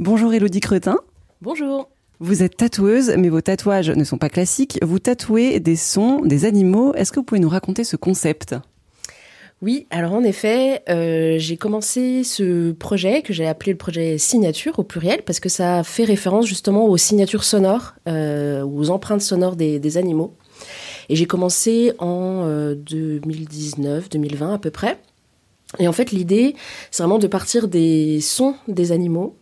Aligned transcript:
Bonjour 0.00 0.32
Elodie 0.32 0.60
Cretin. 0.60 0.96
Bonjour. 1.42 1.90
Vous 2.20 2.42
êtes 2.42 2.56
tatoueuse, 2.56 3.12
mais 3.18 3.28
vos 3.28 3.42
tatouages 3.42 3.90
ne 3.90 4.02
sont 4.02 4.16
pas 4.16 4.30
classiques. 4.30 4.78
Vous 4.80 4.98
tatouez 4.98 5.60
des 5.60 5.76
sons, 5.76 6.22
des 6.24 6.46
animaux. 6.46 6.94
Est-ce 6.94 7.12
que 7.12 7.20
vous 7.20 7.22
pouvez 7.22 7.38
nous 7.38 7.50
raconter 7.50 7.84
ce 7.84 7.96
concept? 7.96 8.54
Oui, 9.60 9.86
alors 9.90 10.14
en 10.14 10.24
effet, 10.24 10.82
euh, 10.88 11.34
j'ai 11.36 11.58
commencé 11.58 12.24
ce 12.24 12.72
projet 12.72 13.20
que 13.20 13.34
j'ai 13.34 13.46
appelé 13.46 13.72
le 13.72 13.76
projet 13.76 14.16
signature 14.16 14.78
au 14.78 14.84
pluriel 14.84 15.20
parce 15.20 15.38
que 15.38 15.50
ça 15.50 15.84
fait 15.84 16.04
référence 16.04 16.46
justement 16.46 16.86
aux 16.86 16.96
signatures 16.96 17.44
sonores, 17.44 17.92
euh, 18.08 18.62
aux 18.62 18.88
empreintes 18.88 19.20
sonores 19.20 19.54
des, 19.54 19.98
animaux. 19.98 20.32
Et 21.10 21.16
j'ai 21.16 21.26
commencé 21.26 21.92
en 21.98 22.46
2019, 22.74 24.04
euh, 24.04 24.08
2020 24.10 24.54
à 24.54 24.58
peu 24.58 24.70
près. 24.70 24.98
Et 25.78 25.88
en 25.88 25.92
fait, 25.92 26.10
l'idée, 26.10 26.56
c'est 26.90 27.02
vraiment 27.02 27.18
de 27.18 27.26
partir 27.26 27.68
des 27.68 28.22
sons 28.22 28.54
des 28.66 28.92
animaux 28.92 29.36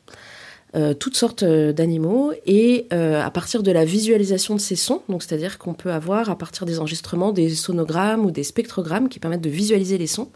euh, 0.76 0.92
toutes 0.92 1.16
sortes 1.16 1.44
euh, 1.44 1.72
d'animaux 1.72 2.32
et 2.44 2.86
euh, 2.92 3.22
à 3.22 3.30
partir 3.30 3.62
de 3.62 3.72
la 3.72 3.86
visualisation 3.86 4.54
de 4.54 4.60
ces 4.60 4.76
sons, 4.76 5.00
donc 5.08 5.22
c'est-à-dire 5.22 5.56
qu'on 5.56 5.72
peut 5.72 5.90
avoir 5.90 6.28
à 6.28 6.36
partir 6.36 6.66
des 6.66 6.78
enregistrements 6.78 7.32
des 7.32 7.48
sonogrammes 7.48 8.26
ou 8.26 8.30
des 8.30 8.44
spectrogrammes 8.44 9.08
qui 9.08 9.18
permettent 9.18 9.40
de 9.40 9.48
visualiser 9.48 9.96
les 9.96 10.06
sons. 10.06 10.28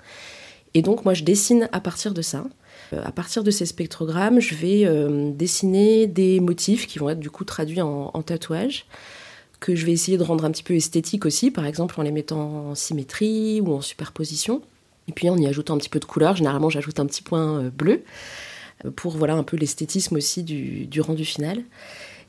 Et 0.72 0.80
donc 0.80 1.04
moi 1.04 1.12
je 1.12 1.22
dessine 1.22 1.68
à 1.72 1.80
partir 1.80 2.14
de 2.14 2.22
ça. 2.22 2.44
à 2.92 3.12
partir 3.12 3.44
de 3.44 3.50
ces 3.50 3.66
spectrogrammes, 3.66 4.40
je 4.40 4.54
vais 4.54 5.32
dessiner 5.34 6.06
des 6.06 6.40
motifs 6.40 6.86
qui 6.86 6.98
vont 6.98 7.10
être 7.10 7.20
du 7.20 7.30
coup 7.30 7.44
traduits 7.44 7.82
en, 7.82 8.10
en 8.14 8.22
tatouage 8.22 8.86
que 9.60 9.74
je 9.74 9.84
vais 9.84 9.92
essayer 9.92 10.16
de 10.16 10.22
rendre 10.22 10.46
un 10.46 10.50
petit 10.50 10.62
peu 10.62 10.74
esthétique 10.74 11.26
aussi, 11.26 11.50
par 11.50 11.66
exemple 11.66 12.00
en 12.00 12.02
les 12.02 12.10
mettant 12.10 12.70
en 12.70 12.74
symétrie 12.74 13.60
ou 13.60 13.74
en 13.74 13.82
superposition. 13.82 14.62
Et 15.08 15.12
puis 15.12 15.28
en 15.28 15.36
y 15.36 15.46
ajoutant 15.46 15.74
un 15.74 15.78
petit 15.78 15.90
peu 15.90 16.00
de 16.00 16.06
couleur, 16.06 16.36
généralement 16.36 16.70
j'ajoute 16.70 17.00
un 17.00 17.06
petit 17.06 17.22
point 17.22 17.70
bleu 17.76 18.02
pour 18.90 19.12
voilà 19.12 19.34
un 19.34 19.42
peu 19.42 19.56
l'esthétisme 19.56 20.16
aussi 20.16 20.42
du, 20.42 21.00
rendu 21.00 21.24
final. 21.24 21.62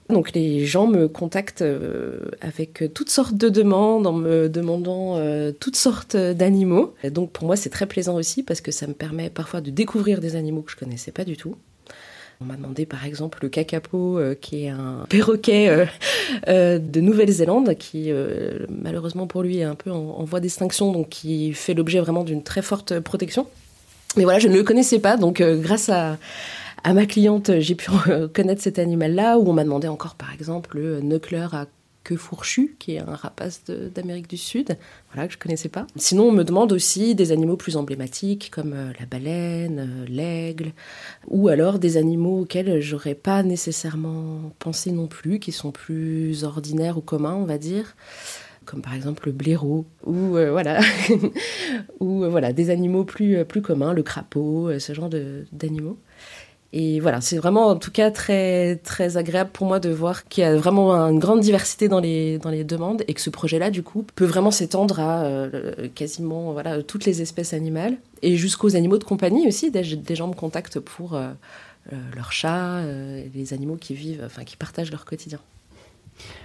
Donc 0.09 0.33
les 0.33 0.65
gens 0.65 0.85
me 0.85 1.07
contactent 1.07 1.61
euh, 1.61 2.19
avec 2.41 2.83
toutes 2.93 3.09
sortes 3.09 3.35
de 3.35 3.47
demandes 3.47 4.05
en 4.05 4.11
me 4.11 4.49
demandant 4.49 5.17
euh, 5.17 5.53
toutes 5.57 5.77
sortes 5.77 6.17
d'animaux. 6.17 6.93
Donc 7.09 7.31
pour 7.31 7.45
moi 7.45 7.55
c'est 7.55 7.69
très 7.69 7.85
plaisant 7.85 8.15
aussi 8.15 8.43
parce 8.43 8.59
que 8.59 8.71
ça 8.71 8.85
me 8.85 8.93
permet 8.93 9.29
parfois 9.29 9.61
de 9.61 9.71
découvrir 9.71 10.19
des 10.19 10.35
animaux 10.35 10.61
que 10.61 10.71
je 10.71 10.75
connaissais 10.75 11.11
pas 11.11 11.23
du 11.23 11.37
tout. 11.37 11.55
On 12.41 12.45
m'a 12.45 12.57
demandé 12.57 12.85
par 12.85 13.05
exemple 13.05 13.39
le 13.41 13.49
kakapo, 13.49 14.19
euh, 14.19 14.35
qui 14.35 14.65
est 14.65 14.69
un 14.69 15.05
perroquet 15.07 15.87
de 16.47 16.99
Nouvelle-Zélande, 16.99 17.75
qui 17.75 18.11
malheureusement 18.69 19.27
pour 19.27 19.41
lui 19.41 19.59
est 19.59 19.63
un 19.63 19.75
peu 19.75 19.89
en 19.89 20.23
voie 20.25 20.41
d'extinction, 20.41 20.91
donc 20.91 21.09
qui 21.09 21.53
fait 21.53 21.73
l'objet 21.73 22.01
vraiment 22.01 22.25
d'une 22.25 22.43
très 22.43 22.61
forte 22.61 22.99
protection. 22.99 23.47
Mais 24.17 24.23
voilà, 24.23 24.39
je 24.39 24.47
ne 24.47 24.55
le 24.55 24.63
connaissais 24.63 24.99
pas, 24.99 25.17
donc 25.17 25.41
euh, 25.41 25.57
grâce 25.57 25.89
à, 25.89 26.17
ma 26.85 27.05
cliente, 27.05 27.59
j'ai 27.59 27.75
pu 27.75 27.89
connaître 28.33 28.61
cet 28.61 28.79
animal-là, 28.79 29.39
où 29.39 29.49
on 29.49 29.53
m'a 29.53 29.63
demandé 29.63 29.87
encore, 29.87 30.15
par 30.15 30.33
exemple, 30.33 30.77
le 30.77 31.01
knuckler 31.01 31.47
à 31.51 31.67
queue 32.03 32.17
fourchue, 32.17 32.75
qui 32.79 32.95
est 32.95 32.99
un 32.99 33.15
rapace 33.15 33.63
d'Amérique 33.65 34.29
du 34.29 34.37
Sud, 34.37 34.77
voilà, 35.11 35.27
que 35.27 35.33
je 35.33 35.37
connaissais 35.37 35.69
pas. 35.69 35.87
Sinon, 35.95 36.25
on 36.25 36.31
me 36.31 36.43
demande 36.43 36.71
aussi 36.73 37.15
des 37.15 37.31
animaux 37.31 37.55
plus 37.55 37.77
emblématiques, 37.77 38.51
comme 38.51 38.73
euh, 38.73 38.91
la 38.99 39.05
baleine, 39.05 39.79
euh, 39.79 40.05
l'aigle, 40.07 40.73
ou 41.27 41.47
alors 41.47 41.79
des 41.79 41.97
animaux 41.97 42.41
auxquels 42.41 42.81
j'aurais 42.81 43.15
pas 43.15 43.41
nécessairement 43.43 44.51
pensé 44.59 44.91
non 44.91 45.07
plus, 45.07 45.39
qui 45.39 45.51
sont 45.51 45.71
plus 45.71 46.43
ordinaires 46.43 46.97
ou 46.97 47.01
communs, 47.01 47.35
on 47.35 47.45
va 47.45 47.57
dire 47.57 47.95
comme 48.65 48.81
par 48.81 48.93
exemple 48.93 49.27
le 49.27 49.31
blaireau 49.31 49.85
ou 50.05 50.37
euh, 50.37 50.51
voilà. 50.51 50.79
Ou 51.99 52.23
euh, 52.23 52.29
voilà 52.29 52.53
des 52.53 52.69
animaux 52.69 53.03
plus 53.03 53.37
euh, 53.37 53.43
plus 53.43 53.61
communs 53.61 53.93
le 53.93 54.03
crapaud 54.03 54.79
ce 54.79 54.93
genre 54.93 55.09
d'animaux. 55.51 55.97
Et 56.75 56.99
voilà 56.99 57.21
c'est 57.21 57.37
vraiment 57.37 57.67
en 57.67 57.75
tout 57.75 57.91
cas 57.91 58.09
très 58.09 58.77
très 58.77 59.17
agréable 59.17 59.51
pour 59.53 59.67
moi 59.67 59.79
de 59.79 59.89
voir 59.89 60.25
qu'il 60.25 60.43
y 60.43 60.47
a 60.47 60.55
vraiment 60.55 60.93
une 60.93 61.19
grande 61.19 61.41
diversité 61.41 61.87
dans 61.87 61.99
les 61.99 62.39
dans 62.39 62.49
les 62.49 62.63
demandes 62.63 63.03
et 63.07 63.13
que 63.13 63.21
ce 63.21 63.29
projet 63.29 63.59
là 63.59 63.69
du 63.69 63.83
coup 63.83 64.05
peut 64.15 64.25
vraiment 64.25 64.49
s'étendre 64.51 64.99
à 64.99 65.47
quasiment 65.93 66.51
voilà 66.53 66.81
toutes 66.81 67.05
les 67.05 67.21
espèces 67.21 67.53
animales 67.53 67.97
et 68.23 68.37
jusqu'aux 68.37 68.75
animaux 68.75 68.97
de 68.97 69.03
compagnie 69.03 69.47
aussi. 69.47 69.69
Des, 69.69 69.95
des 69.95 70.15
gens 70.15 70.27
me 70.27 70.33
contactent 70.33 70.79
pour 70.79 71.19
leurs 72.15 72.31
chats 72.31 72.81
les 73.35 73.53
animaux 73.53 73.75
qui 73.75 73.93
vivent 73.93 74.23
enfin 74.25 74.43
qui 74.43 74.57
partagent 74.57 74.91
leur 74.91 75.05
quotidien 75.05 75.39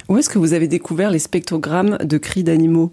où 0.08 0.16
est-ce 0.16 0.28
que 0.28 0.38
vous 0.38 0.52
avez 0.52 0.68
découvert 0.68 1.10
les 1.10 1.18
spectrogrammes 1.18 1.98
de 1.98 2.18
cris 2.18 2.44
d'animaux? 2.44 2.92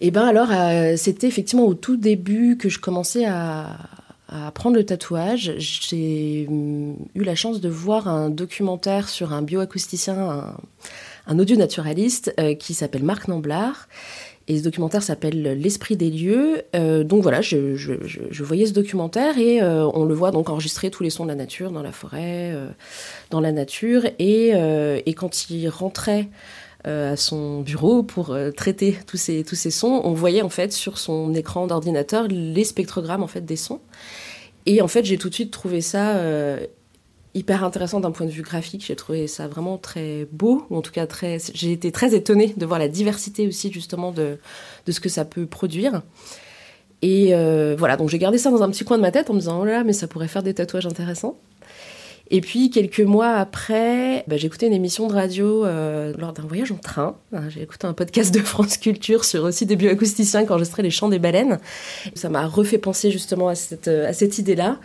Eh 0.00 0.10
bien 0.10 0.26
alors, 0.26 0.48
euh, 0.50 0.94
c'était 0.96 1.26
effectivement 1.26 1.66
au 1.66 1.74
tout 1.74 1.96
début 1.96 2.56
que 2.56 2.68
je 2.68 2.78
commençais 2.78 3.24
à, 3.26 3.78
apprendre 4.28 4.76
le 4.76 4.84
tatouage. 4.84 5.54
J'ai 5.58 6.46
hum, 6.48 6.96
eu 7.14 7.24
la 7.24 7.34
chance 7.34 7.60
de 7.60 7.68
voir 7.68 8.08
un 8.08 8.30
documentaire 8.30 9.08
sur 9.08 9.32
un 9.32 9.42
bioacousticien, 9.42 10.54
un, 11.26 11.38
audio 11.38 11.56
naturaliste 11.56 12.32
euh, 12.38 12.54
qui 12.54 12.72
s'appelle 12.74 13.02
Marc 13.02 13.28
Namblard 13.28 13.88
et 14.48 14.58
ce 14.58 14.64
documentaire 14.64 15.02
s'appelle 15.02 15.42
L'esprit 15.60 15.96
des 15.96 16.10
lieux. 16.10 16.62
Euh, 16.74 17.04
donc 17.04 17.22
voilà, 17.22 17.40
je, 17.40 18.42
voyais 18.42 18.66
ce 18.66 18.72
documentaire 18.72 19.38
et 19.38 19.62
euh, 19.62 19.88
on 19.94 20.04
le 20.04 20.14
voit 20.14 20.32
donc 20.32 20.48
enregistrer 20.48 20.90
tous 20.90 21.02
les 21.02 21.10
sons 21.10 21.24
de 21.24 21.28
la 21.28 21.36
nature, 21.36 21.70
dans 21.70 21.82
la 21.82 21.92
forêt, 21.92 22.50
euh, 22.52 22.68
dans 23.30 23.40
la 23.40 23.52
nature. 23.52 24.04
Et, 24.18 24.48
et 24.50 25.14
quand 25.14 25.50
il 25.50 25.68
rentrait 25.68 26.28
à 26.84 27.14
son 27.16 27.60
bureau 27.60 28.02
pour 28.02 28.36
traiter 28.56 28.96
tous 29.06 29.18
ces, 29.18 29.44
tous 29.44 29.54
ces 29.54 29.70
sons, 29.70 30.00
on 30.02 30.14
voyait 30.14 30.42
en 30.42 30.48
fait 30.48 30.72
sur 30.72 30.98
son 30.98 31.34
écran 31.34 31.66
d'ordinateur 31.66 32.26
les 32.28 32.64
spectrogrammes 32.64 33.22
en 33.22 33.28
fait 33.28 33.44
des 33.44 33.56
sons. 33.56 33.80
Et 34.66 34.82
en 34.82 34.88
fait, 34.88 35.04
j'ai 35.04 35.18
tout 35.18 35.28
de 35.28 35.34
suite 35.34 35.50
trouvé 35.50 35.80
ça 35.80 36.16
hyper 37.34 37.64
intéressant 37.64 38.00
d'un 38.00 38.10
point 38.10 38.26
de 38.26 38.30
vue 38.30 38.42
graphique. 38.42 38.84
J'ai 38.86 38.96
trouvé 38.96 39.26
ça 39.26 39.48
vraiment 39.48 39.78
très 39.78 40.26
beau, 40.32 40.66
ou 40.70 40.76
en 40.76 40.82
tout 40.82 40.92
cas 40.92 41.06
très. 41.06 41.38
J'ai 41.54 41.72
été 41.72 41.92
très 41.92 42.14
étonnée 42.14 42.54
de 42.56 42.66
voir 42.66 42.78
la 42.78 42.88
diversité 42.88 43.46
aussi 43.46 43.72
justement 43.72 44.12
de, 44.12 44.38
de 44.86 44.92
ce 44.92 45.00
que 45.00 45.08
ça 45.08 45.24
peut 45.24 45.46
produire. 45.46 46.02
Et 47.02 47.34
euh, 47.34 47.74
voilà, 47.78 47.96
donc 47.96 48.10
j'ai 48.10 48.18
gardé 48.18 48.38
ça 48.38 48.50
dans 48.50 48.62
un 48.62 48.70
petit 48.70 48.84
coin 48.84 48.96
de 48.96 49.02
ma 49.02 49.10
tête 49.10 49.30
en 49.30 49.34
me 49.34 49.38
disant 49.38 49.60
oh 49.60 49.64
là, 49.64 49.84
mais 49.84 49.92
ça 49.92 50.06
pourrait 50.06 50.28
faire 50.28 50.42
des 50.42 50.54
tatouages 50.54 50.86
intéressants. 50.86 51.38
Et 52.32 52.40
puis 52.40 52.70
quelques 52.70 53.00
mois 53.00 53.34
après, 53.34 54.24
bah, 54.28 54.36
écouté 54.36 54.66
une 54.66 54.72
émission 54.72 55.08
de 55.08 55.12
radio 55.12 55.64
euh, 55.64 56.14
lors 56.16 56.32
d'un 56.32 56.44
voyage 56.44 56.70
en 56.70 56.76
train. 56.76 57.16
J'ai 57.48 57.62
écouté 57.62 57.88
un 57.88 57.92
podcast 57.92 58.32
de 58.32 58.38
France 58.38 58.76
Culture 58.76 59.24
sur 59.24 59.42
aussi 59.42 59.66
des 59.66 59.74
bioacousticiens 59.74 60.44
qui 60.44 60.52
enregistraient 60.52 60.84
les 60.84 60.90
chants 60.90 61.08
des 61.08 61.18
baleines. 61.18 61.58
Ça 62.14 62.28
m'a 62.28 62.46
refait 62.46 62.78
penser 62.78 63.10
justement 63.10 63.48
à 63.48 63.56
cette, 63.56 63.90
cette 64.12 64.38
idée-là. 64.38 64.78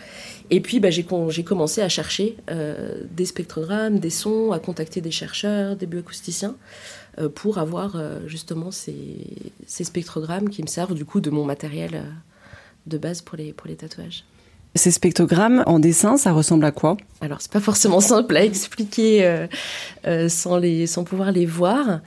Et 0.49 0.59
puis 0.59 0.79
bah, 0.79 0.89
j'ai 0.89 1.03
commencé 1.03 1.81
à 1.81 1.89
chercher 1.89 2.35
euh, 2.49 3.03
des 3.11 3.25
spectrogrammes, 3.25 3.99
des 3.99 4.09
sons, 4.09 4.51
à 4.51 4.57
contacter 4.57 5.01
des 5.01 5.11
chercheurs, 5.11 5.75
des 5.75 5.85
bioacousticiens, 5.85 6.55
euh, 7.19 7.29
pour 7.29 7.59
avoir 7.59 7.95
justement 8.25 8.71
ces, 8.71 8.95
spectrogrammes 9.67 10.49
qui 10.49 10.63
me 10.63 10.67
servent 10.67 10.95
du 10.95 11.05
coup 11.05 11.21
de 11.21 11.29
mon 11.29 11.45
matériel 11.45 12.05
de 12.87 12.97
base 12.97 13.21
pour 13.21 13.37
les 13.37 13.75
tatouages. 13.75 14.23
Ces 14.77 14.91
spectrogrammes 14.91 15.63
en 15.67 15.79
dessin, 15.79 16.17
ça 16.17 16.33
ressemble 16.33 16.65
à 16.65 16.71
quoi? 16.71 16.97
Alors, 17.21 17.39
c'est 17.39 17.51
pas 17.51 17.61
forcément 17.61 18.01
simple 18.01 18.35
à 18.35 18.43
expliquer 18.43 19.25
euh, 19.25 19.47
euh, 20.05 20.27
sans, 20.27 20.57
les, 20.57 20.85
sans 20.85 21.05
pouvoir 21.05 21.31
les 21.31 21.45
voir. 21.45 22.01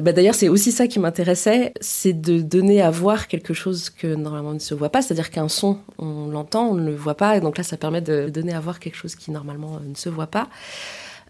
Bah, 0.00 0.10
D'ailleurs, 0.10 0.34
c'est 0.34 0.48
aussi 0.48 0.72
ça 0.72 0.88
qui 0.88 0.98
m'intéressait, 0.98 1.72
c'est 1.80 2.20
de 2.20 2.40
donner 2.40 2.82
à 2.82 2.90
voir 2.90 3.28
quelque 3.28 3.54
chose 3.54 3.88
que 3.88 4.16
normalement 4.16 4.52
ne 4.52 4.58
se 4.58 4.74
voit 4.74 4.88
pas. 4.88 5.00
C'est-à-dire 5.00 5.30
qu'un 5.30 5.48
son, 5.48 5.78
on 5.98 6.26
l'entend, 6.28 6.70
on 6.70 6.74
ne 6.74 6.86
le 6.86 6.96
voit 6.96 7.16
pas. 7.16 7.36
Et 7.36 7.40
donc 7.40 7.56
là, 7.56 7.62
ça 7.62 7.76
permet 7.76 8.00
de 8.00 8.28
donner 8.28 8.52
à 8.52 8.58
voir 8.58 8.80
quelque 8.80 8.96
chose 8.96 9.14
qui 9.14 9.30
normalement 9.30 9.78
ne 9.86 9.94
se 9.94 10.08
voit 10.08 10.26
pas. 10.26 10.48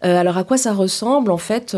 Euh, 0.03 0.19
alors 0.19 0.39
à 0.39 0.43
quoi 0.43 0.57
ça 0.57 0.73
ressemble? 0.73 1.29
En 1.29 1.37
fait, 1.37 1.77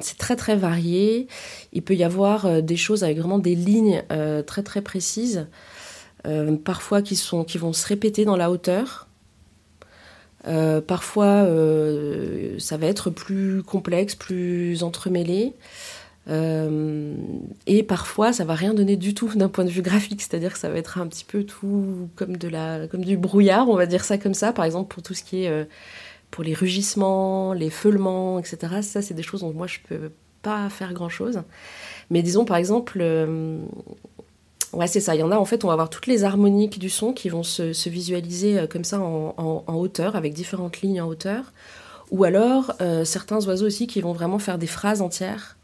c'est 0.00 0.18
très 0.18 0.34
très 0.34 0.56
varié. 0.56 1.28
Il 1.72 1.82
peut 1.82 1.94
y 1.94 2.02
avoir 2.02 2.60
des 2.60 2.76
choses 2.76 3.04
avec 3.04 3.18
vraiment 3.18 3.38
des 3.38 3.54
lignes 3.54 4.02
très 4.46 4.64
très 4.64 4.82
précises. 4.82 5.46
Euh, 6.26 6.56
parfois 6.56 7.02
qui, 7.02 7.16
sont, 7.16 7.44
qui 7.44 7.58
vont 7.58 7.72
se 7.72 7.86
répéter 7.86 8.24
dans 8.24 8.36
la 8.36 8.50
hauteur. 8.50 9.06
Euh, 10.46 10.80
parfois, 10.80 11.26
euh, 11.26 12.58
ça 12.58 12.76
va 12.76 12.86
être 12.86 13.10
plus 13.10 13.62
complexe, 13.62 14.14
plus 14.14 14.82
entremêlé. 14.82 15.54
et 16.28 17.82
parfois, 17.84 18.32
ça 18.32 18.44
va 18.44 18.54
rien 18.54 18.74
donner 18.74 18.96
du 18.96 19.14
tout 19.14 19.28
d'un 19.36 19.48
point 19.48 19.64
de 19.64 19.70
vue 19.70 19.82
graphique, 19.82 20.20
c'est-à-dire 20.22 20.52
que 20.52 20.58
ça 20.58 20.68
va 20.68 20.76
être 20.76 20.98
un 20.98 21.06
petit 21.06 21.24
peu 21.24 21.44
tout 21.44 22.08
comme, 22.16 22.36
de 22.36 22.48
la, 22.48 22.88
comme 22.88 23.04
du 23.04 23.16
brouillard, 23.16 23.68
on 23.68 23.76
va 23.76 23.86
dire 23.86 24.04
ça 24.04 24.18
comme 24.18 24.34
ça. 24.34 24.52
Par 24.52 24.64
exemple, 24.64 24.92
pour 24.92 25.02
tout 25.02 25.14
ce 25.14 25.22
qui 25.22 25.44
est 25.44 25.68
pour 26.32 26.42
les 26.42 26.54
rugissements, 26.54 27.52
les 27.52 27.70
feulements, 27.70 28.40
etc. 28.40 28.82
Ça, 28.82 29.02
c'est 29.02 29.14
des 29.14 29.22
choses 29.22 29.40
dont 29.40 29.52
moi 29.52 29.68
je 29.68 29.78
peux 29.88 30.10
pas 30.42 30.68
faire 30.68 30.92
grand-chose. 30.92 31.42
Mais 32.10 32.22
disons, 32.22 32.44
par 32.44 32.56
exemple, 32.56 33.00
Ouais, 34.72 34.86
c'est 34.86 35.00
ça. 35.00 35.14
Il 35.14 35.20
y 35.20 35.22
en 35.22 35.30
a, 35.30 35.36
en 35.36 35.44
fait, 35.44 35.64
on 35.64 35.68
va 35.68 35.74
avoir 35.74 35.90
toutes 35.90 36.06
les 36.06 36.24
harmoniques 36.24 36.78
du 36.78 36.90
son 36.90 37.12
qui 37.12 37.28
vont 37.28 37.42
se, 37.42 37.88
visualiser 37.88 38.58
euh, 38.58 38.66
comme 38.66 38.84
ça 38.84 39.00
en, 39.00 39.64
hauteur, 39.68 40.16
avec 40.16 40.34
différentes 40.34 40.80
lignes 40.80 41.00
en 41.00 41.06
hauteur. 41.06 41.52
Ou 42.10 42.24
alors, 42.24 42.72
euh, 42.80 43.04
certains 43.04 43.44
oiseaux 43.46 43.66
aussi 43.66 43.86
qui 43.86 44.00
vont 44.00 44.12
vraiment 44.12 44.38
faire 44.38 44.58
des 44.58 44.66
phrases 44.66 45.02
entières. 45.02 45.56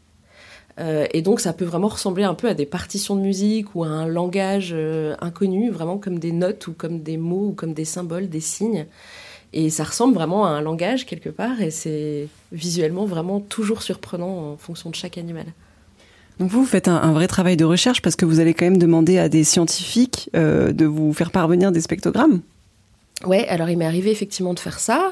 Euh, 0.79 1.05
et 1.13 1.21
donc, 1.21 1.39
ça 1.41 1.53
peut 1.53 1.65
vraiment 1.65 1.89
ressembler 1.89 2.23
un 2.23 2.33
peu 2.33 2.47
à 2.47 2.53
des 2.53 2.65
partitions 2.65 3.15
de 3.15 3.21
musique 3.21 3.75
ou 3.75 3.83
à 3.83 3.87
un 3.87 4.07
langage 4.07 4.75
inconnu, 5.21 5.69
vraiment 5.69 5.97
comme 5.97 6.17
des 6.19 6.31
notes 6.31 6.67
ou 6.67 6.73
comme 6.73 7.01
des 7.01 7.17
mots 7.17 7.49
ou 7.49 7.53
comme 7.53 7.73
des 7.73 7.85
symboles, 7.85 8.29
des 8.29 8.39
signes 8.39 8.87
Et 9.51 9.69
ça 9.69 9.83
ressemble 9.83 10.15
vraiment 10.15 10.45
à 10.45 10.49
un 10.49 10.61
langage 10.61 11.05
quelque 11.05 11.29
part, 11.29 11.61
et 11.61 11.71
c'est 11.71 12.27
visuellement 12.51 13.05
vraiment 13.05 13.39
toujours 13.39 13.83
surprenant 13.83 14.53
en 14.53 14.57
fonction 14.57 14.89
de 14.89 14.95
chaque 14.95 15.17
animal. 15.17 15.45
Donc 16.39 16.49
vous, 16.49 16.65
faites 16.65 16.87
un, 16.87 17.11
vrai 17.13 17.27
travail 17.27 17.57
de 17.57 17.65
recherche 17.65 18.01
parce 18.01 18.15
que 18.15 18.25
vous 18.25 18.39
allez 18.39 18.53
quand 18.53 18.65
même 18.65 18.77
demander 18.77 19.19
à 19.19 19.29
des 19.29 19.43
scientifiques 19.43 20.29
euh, 20.35 20.71
de 20.71 20.85
vous 20.85 21.13
faire 21.13 21.31
parvenir 21.31 21.71
des 21.71 21.81
spectrogrammes. 21.81 22.41
Ouais, 23.25 23.47
alors 23.47 23.69
il 23.69 23.77
m'est 23.77 23.85
arrivé 23.85 24.11
effectivement 24.11 24.53
de 24.53 24.59
faire 24.59 24.79
ça. 24.79 25.11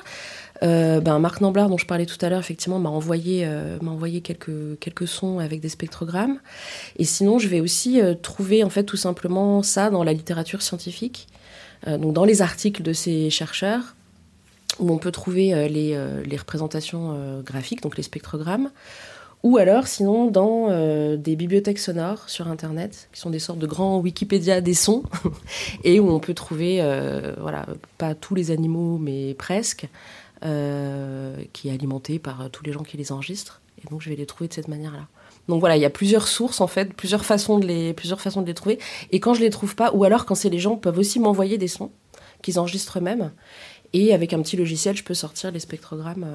Euh, 0.63 0.99
ben, 0.99 1.17
Marc 1.19 1.41
Namblard, 1.41 1.69
dont 1.69 1.77
je 1.77 1.85
parlais 1.85 2.05
tout 2.05 2.17
à 2.21 2.29
l'heure, 2.29 2.39
effectivement, 2.39 2.79
m'a 2.79 2.89
envoyé, 2.89 3.43
euh, 3.45 3.77
quelques, 4.21 5.07
sons 5.07 5.39
avec 5.39 5.59
des 5.59 5.69
spectrogrammes. 5.69 6.39
Et 6.97 7.03
sinon, 7.03 7.39
je 7.39 7.47
vais 7.47 7.61
aussi 7.61 7.99
trouver, 8.21 8.63
en 8.63 8.69
fait, 8.69 8.83
tout 8.83 8.97
simplement 8.97 9.63
ça 9.63 9.89
dans 9.89 10.03
la 10.03 10.13
littérature 10.13 10.61
scientifique, 10.61 11.27
donc 11.87 12.13
dans 12.13 12.25
les 12.25 12.43
articles 12.43 12.83
de 12.83 12.93
ces 12.93 13.31
chercheurs, 13.31 13.95
où 14.77 14.91
on 14.91 14.99
peut 14.99 15.11
trouver 15.11 15.67
les 15.67 16.37
représentations 16.37 17.41
graphiques, 17.43 17.81
donc 17.81 17.97
les 17.97 18.03
spectrogrammes, 18.03 18.69
ou 19.43 19.57
alors, 19.57 19.87
sinon, 19.87 20.29
dans 20.29 20.67
euh, 20.69 21.17
des 21.17 21.35
bibliothèques 21.35 21.79
sonores 21.79 22.29
sur 22.29 22.47
Internet, 22.47 23.09
qui 23.11 23.19
sont 23.19 23.31
des 23.31 23.39
sortes 23.39 23.57
de 23.57 23.65
grands 23.65 23.97
Wikipédia 23.99 24.61
des 24.61 24.75
sons, 24.75 25.03
et 25.83 25.99
où 25.99 26.11
on 26.11 26.19
peut 26.19 26.35
trouver, 26.35 26.79
euh, 26.81 27.33
voilà, 27.39 27.65
pas 27.97 28.13
tous 28.13 28.35
les 28.35 28.51
animaux, 28.51 28.99
mais 28.99 29.33
presque, 29.33 29.87
euh, 30.45 31.35
qui 31.53 31.69
est 31.69 31.71
alimenté 31.71 32.19
par 32.19 32.51
tous 32.51 32.63
les 32.63 32.71
gens 32.71 32.83
qui 32.83 32.97
les 32.97 33.11
enregistrent. 33.11 33.61
Et 33.83 33.89
donc, 33.89 34.01
je 34.01 34.09
vais 34.09 34.15
les 34.15 34.27
trouver 34.27 34.47
de 34.47 34.53
cette 34.53 34.67
manière-là. 34.67 35.07
Donc 35.47 35.59
voilà, 35.59 35.75
il 35.75 35.81
y 35.81 35.85
a 35.85 35.89
plusieurs 35.89 36.27
sources 36.27 36.61
en 36.61 36.67
fait, 36.67 36.93
plusieurs 36.93 37.25
façons 37.25 37.57
de 37.57 37.65
les, 37.65 37.93
plusieurs 37.93 38.21
façons 38.21 38.43
de 38.43 38.47
les 38.47 38.53
trouver. 38.53 38.77
Et 39.11 39.19
quand 39.19 39.33
je 39.33 39.41
les 39.41 39.49
trouve 39.49 39.75
pas, 39.75 39.91
ou 39.91 40.03
alors 40.03 40.25
quand 40.25 40.35
c'est 40.35 40.51
les 40.51 40.59
gens 40.59 40.77
peuvent 40.77 40.99
aussi 40.99 41.19
m'envoyer 41.19 41.57
des 41.57 41.67
sons 41.67 41.91
qu'ils 42.43 42.59
enregistrent 42.59 42.99
eux-mêmes. 42.99 43.31
Et 43.93 44.13
avec 44.13 44.33
un 44.33 44.41
petit 44.43 44.55
logiciel, 44.55 44.95
je 44.95 45.03
peux 45.03 45.15
sortir 45.15 45.51
les 45.51 45.59
spectrogrammes 45.59 46.27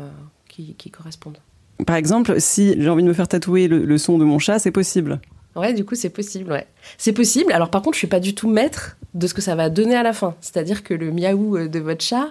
qui 0.48 0.90
correspondent. 0.90 1.38
Par 1.84 1.96
exemple, 1.96 2.40
si 2.40 2.74
j'ai 2.78 2.88
envie 2.88 3.02
de 3.02 3.08
me 3.08 3.12
faire 3.12 3.28
tatouer 3.28 3.68
le, 3.68 3.98
son 3.98 4.18
de 4.18 4.24
mon 4.24 4.38
chat, 4.38 4.58
c'est 4.58 4.70
possible. 4.70 5.20
Ouais, 5.56 5.72
du 5.72 5.84
coup, 5.84 5.94
c'est 5.94 6.10
possible. 6.10 6.64
C'est 6.98 7.12
possible. 7.12 7.52
Alors, 7.52 7.70
par 7.70 7.82
contre, 7.82 7.94
je 7.94 8.00
suis 8.00 8.06
pas 8.06 8.20
du 8.20 8.34
tout 8.34 8.48
maître 8.48 8.96
de 9.14 9.26
ce 9.26 9.32
que 9.32 9.40
ça 9.40 9.54
va 9.54 9.70
donner 9.70 9.96
à 9.96 10.02
la 10.02 10.12
fin. 10.12 10.34
C'est-à-dire 10.42 10.84
que 10.84 10.92
le 10.92 11.10
miaou 11.10 11.56
euh, 11.56 11.68
de 11.68 11.78
votre 11.78 12.04
chat, 12.04 12.28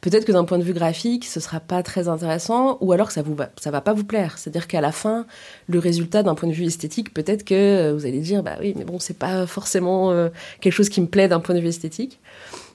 peut-être 0.00 0.24
que 0.24 0.32
d'un 0.32 0.44
point 0.44 0.58
de 0.58 0.64
vue 0.64 0.72
graphique, 0.72 1.24
ce 1.24 1.38
sera 1.38 1.60
pas 1.60 1.84
très 1.84 2.08
intéressant, 2.08 2.76
ou 2.80 2.92
alors 2.92 3.06
que 3.06 3.12
ça 3.12 3.22
vous 3.22 3.36
va, 3.36 3.50
ça 3.60 3.70
va 3.70 3.80
pas 3.80 3.92
vous 3.92 4.04
plaire. 4.04 4.36
C'est-à-dire 4.36 4.66
qu'à 4.66 4.80
la 4.80 4.90
fin, 4.90 5.26
le 5.68 5.78
résultat 5.78 6.24
d'un 6.24 6.34
point 6.34 6.48
de 6.48 6.54
vue 6.54 6.64
esthétique, 6.64 7.14
peut-être 7.14 7.44
que 7.44 7.54
euh, 7.54 7.94
vous 7.94 8.04
allez 8.04 8.18
dire, 8.18 8.42
bah 8.42 8.56
oui, 8.60 8.74
mais 8.76 8.84
bon, 8.84 8.98
c'est 8.98 9.16
pas 9.16 9.46
forcément 9.46 10.10
euh, 10.10 10.28
quelque 10.60 10.72
chose 10.72 10.88
qui 10.88 11.00
me 11.00 11.06
plaît 11.06 11.28
d'un 11.28 11.38
point 11.38 11.54
de 11.54 11.60
vue 11.60 11.68
esthétique. 11.68 12.18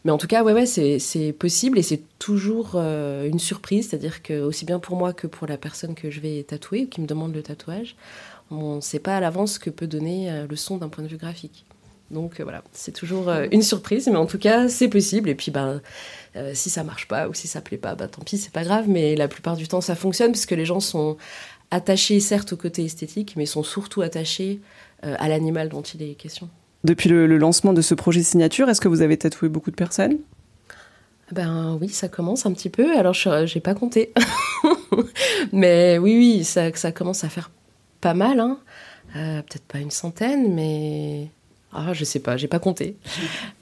Mais 0.05 0.11
en 0.11 0.17
tout 0.17 0.27
cas, 0.27 0.43
ouais, 0.43 0.53
ouais, 0.53 0.65
c'est 0.65 1.35
possible 1.37 1.77
et 1.77 1.81
c'est 1.83 2.01
toujours 2.19 2.75
une 2.77 3.37
surprise. 3.37 3.89
C'est-à-dire 3.89 4.23
que, 4.23 4.39
aussi 4.41 4.63
bien 4.63 4.79
pour 4.79 4.95
moi 4.95 5.11
que 5.11 5.27
pour 5.27 5.45
la 5.45 5.57
personne 5.57 5.93
que 5.93 6.09
je 6.09 6.21
vais 6.21 6.41
tatouer 6.43 6.83
ou 6.83 6.87
qui 6.87 7.01
me 7.01 7.05
demande 7.05 7.35
le 7.35 7.43
tatouage, 7.43 7.97
on 8.51 8.77
ne 8.77 8.81
sait 8.81 8.99
pas 8.99 9.17
à 9.17 9.19
l'avance 9.19 9.53
ce 9.53 9.59
que 9.59 9.69
peut 9.69 9.87
donner 9.87 10.31
euh, 10.31 10.47
le 10.49 10.55
son 10.55 10.77
d'un 10.77 10.89
point 10.89 11.03
de 11.03 11.09
vue 11.09 11.17
graphique. 11.17 11.65
Donc 12.11 12.39
euh, 12.39 12.43
voilà, 12.43 12.63
c'est 12.71 12.91
toujours 12.91 13.29
une 13.51 13.61
surprise, 13.61 14.07
mais 14.07 14.15
en 14.15 14.25
tout 14.25 14.39
cas, 14.39 14.67
c'est 14.67 14.87
possible. 14.87 15.29
Et 15.29 15.35
puis, 15.35 15.51
ben, 15.51 15.81
si 16.53 16.69
ça 16.69 16.83
marche 16.83 17.07
pas 17.07 17.27
ou 17.27 17.33
si 17.33 17.47
ça 17.47 17.61
plaît 17.61 17.77
pas, 17.77 17.95
ben, 17.95 18.07
tant 18.07 18.23
pis, 18.23 18.37
c'est 18.37 18.51
pas 18.51 18.63
grave. 18.63 18.85
Mais 18.87 19.15
la 19.15 19.27
plupart 19.27 19.55
du 19.55 19.67
temps, 19.67 19.81
ça 19.81 19.95
fonctionne 19.95 20.31
puisque 20.31 20.51
les 20.51 20.65
gens 20.65 20.79
sont 20.79 21.17
attachés, 21.69 22.19
certes, 22.19 22.53
au 22.53 22.57
côté 22.57 22.83
esthétique, 22.83 23.35
mais 23.35 23.45
sont 23.45 23.63
surtout 23.63 24.01
attachés 24.01 24.59
à 25.03 25.29
l'animal 25.29 25.69
dont 25.69 25.81
il 25.81 26.01
est 26.01 26.15
question. 26.15 26.49
Depuis 26.83 27.09
le, 27.09 27.37
lancement 27.37 27.73
de 27.73 27.81
ce 27.81 27.93
projet 27.93 28.23
signature, 28.23 28.69
est-ce 28.69 28.79
que 28.79 28.87
vous 28.87 29.01
avez 29.01 29.17
tatoué 29.17 29.49
beaucoup 29.49 29.71
de 29.71 29.75
personnes? 29.75 30.17
Ben 31.31 31.77
oui, 31.79 31.89
ça 31.89 32.07
commence 32.07 32.45
un 32.45 32.53
petit 32.53 32.69
peu. 32.69 32.97
Alors, 32.97 33.13
je 33.13 33.53
n'ai 33.53 33.61
pas 33.61 33.75
compté. 33.75 34.13
mais 35.53 35.97
oui, 35.97 36.17
oui, 36.17 36.43
ça, 36.43 36.73
ça 36.73 36.91
commence 36.91 37.23
à 37.23 37.29
faire 37.29 37.51
pas 38.01 38.13
mal. 38.13 38.39
Hein. 38.39 38.59
Euh, 39.15 39.41
peut-être 39.41 39.65
pas 39.65 39.79
une 39.79 39.91
centaine, 39.91 40.53
mais... 40.53 41.29
Ah, 41.71 41.93
je 41.93 42.03
sais 42.03 42.19
pas, 42.19 42.35
j'ai 42.35 42.47
pas 42.47 42.59
compté. 42.59 42.95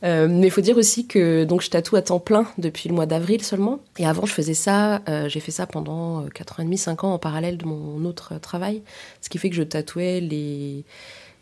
Euh, 0.03 0.27
mais 0.29 0.47
il 0.47 0.51
faut 0.51 0.61
dire 0.61 0.77
aussi 0.77 1.07
que 1.07 1.43
donc 1.43 1.61
je 1.61 1.71
tatoue 1.71 1.95
à 1.95 2.03
temps 2.03 2.19
plein 2.19 2.45
depuis 2.59 2.87
le 2.87 2.93
mois 2.93 3.07
d'avril 3.07 3.43
seulement. 3.43 3.79
Et 3.97 4.05
avant, 4.05 4.27
je 4.27 4.31
faisais 4.31 4.53
ça, 4.53 5.01
euh, 5.09 5.27
j'ai 5.27 5.39
fait 5.39 5.51
ça 5.51 5.65
pendant 5.65 6.27
4 6.27 6.59
ans 6.59 6.61
et 6.61 6.65
demi, 6.65 6.77
5 6.77 7.03
ans 7.03 7.13
en 7.13 7.17
parallèle 7.17 7.57
de 7.57 7.65
mon 7.65 8.05
autre 8.05 8.37
travail. 8.37 8.83
Ce 9.21 9.29
qui 9.29 9.39
fait 9.39 9.49
que 9.49 9.55
je 9.55 9.63
tatouais 9.63 10.21
les 10.21 10.85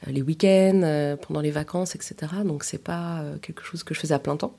les 0.08 0.22
week-ends, 0.22 1.18
pendant 1.28 1.42
les 1.42 1.52
vacances, 1.52 1.96
etc. 1.96 2.16
Donc 2.46 2.64
c'est 2.64 2.82
pas 2.82 3.24
quelque 3.42 3.64
chose 3.64 3.84
que 3.84 3.94
je 3.94 4.00
faisais 4.00 4.14
à 4.14 4.20
plein 4.20 4.38
temps. 4.38 4.56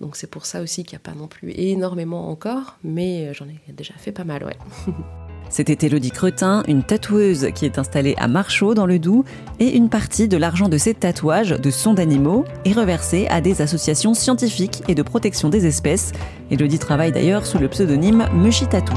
Donc 0.00 0.16
c'est 0.16 0.26
pour 0.26 0.46
ça 0.46 0.62
aussi 0.62 0.84
qu'il 0.84 0.96
n'y 0.96 1.02
a 1.02 1.10
pas 1.10 1.16
non 1.16 1.28
plus 1.28 1.52
énormément 1.52 2.30
encore, 2.30 2.78
mais 2.82 3.34
j'en 3.34 3.46
ai 3.46 3.60
déjà 3.72 3.94
fait 3.94 4.12
pas 4.12 4.24
mal, 4.24 4.42
ouais. 4.44 4.56
C'était 5.52 5.86
Elodie 5.86 6.10
Cretin, 6.10 6.62
une 6.66 6.82
tatoueuse 6.82 7.48
qui 7.54 7.66
est 7.66 7.78
installée 7.78 8.14
à 8.16 8.26
Marchaux 8.26 8.72
dans 8.72 8.86
le 8.86 8.98
Doubs, 8.98 9.26
et 9.60 9.76
une 9.76 9.90
partie 9.90 10.26
de 10.26 10.38
l'argent 10.38 10.70
de 10.70 10.78
ses 10.78 10.94
tatouages 10.94 11.50
de 11.50 11.70
sons 11.70 11.92
d'animaux 11.92 12.46
est 12.64 12.72
reversée 12.72 13.26
à 13.28 13.42
des 13.42 13.60
associations 13.60 14.14
scientifiques 14.14 14.82
et 14.88 14.94
de 14.94 15.02
protection 15.02 15.50
des 15.50 15.66
espèces. 15.66 16.12
Elodie 16.50 16.78
travaille 16.78 17.12
d'ailleurs 17.12 17.44
sous 17.44 17.58
le 17.58 17.68
pseudonyme 17.68 18.26
Mushi 18.32 18.66
Tattoo. 18.66 18.96